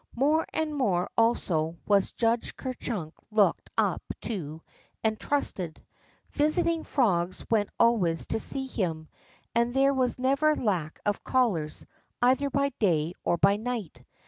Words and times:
More 0.15 0.47
and 0.51 0.75
more 0.75 1.11
also 1.15 1.77
was 1.85 2.11
Judge 2.11 2.55
Ker 2.57 2.73
Chunk 2.73 3.13
looked 3.29 3.69
up 3.77 4.01
to 4.21 4.63
and 5.03 5.19
trusted. 5.19 5.79
Visiting 6.31 6.85
frogs 6.85 7.45
went 7.51 7.69
always 7.79 8.25
to 8.25 8.39
see 8.39 8.65
him, 8.65 9.09
and 9.53 9.75
there 9.75 9.93
was 9.93 10.17
never 10.17 10.55
lack 10.55 10.99
of 11.05 11.23
callers, 11.23 11.85
either 12.19 12.49
by 12.49 12.69
day 12.79 13.13
or 13.23 13.37
by 13.37 13.57
night. 13.57 14.03